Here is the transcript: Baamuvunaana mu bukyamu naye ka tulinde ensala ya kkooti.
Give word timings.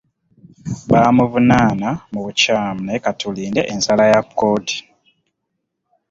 Baamuvunaana 0.91 1.89
mu 2.11 2.19
bukyamu 2.25 2.81
naye 2.85 2.99
ka 3.05 3.11
tulinde 3.19 3.61
ensala 3.73 4.03
ya 4.13 4.19
kkooti. 4.25 4.77